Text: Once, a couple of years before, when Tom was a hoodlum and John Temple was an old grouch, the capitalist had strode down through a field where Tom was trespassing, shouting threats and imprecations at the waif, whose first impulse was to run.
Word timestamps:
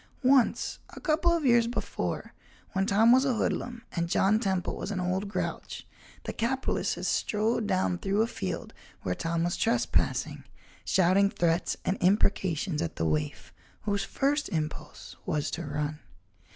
Once, 0.23 0.79
a 0.89 0.99
couple 0.99 1.31
of 1.31 1.45
years 1.45 1.67
before, 1.67 2.33
when 2.71 2.87
Tom 2.87 3.11
was 3.11 3.23
a 3.23 3.35
hoodlum 3.35 3.83
and 3.91 4.09
John 4.09 4.39
Temple 4.39 4.75
was 4.75 4.89
an 4.89 4.99
old 4.99 5.27
grouch, 5.27 5.85
the 6.23 6.33
capitalist 6.33 6.95
had 6.95 7.05
strode 7.05 7.67
down 7.67 7.99
through 7.99 8.23
a 8.23 8.25
field 8.25 8.73
where 9.03 9.13
Tom 9.13 9.43
was 9.43 9.55
trespassing, 9.55 10.43
shouting 10.83 11.29
threats 11.29 11.77
and 11.85 11.97
imprecations 12.01 12.81
at 12.81 12.95
the 12.95 13.05
waif, 13.05 13.53
whose 13.83 14.03
first 14.03 14.49
impulse 14.49 15.17
was 15.27 15.51
to 15.51 15.67
run. 15.67 15.99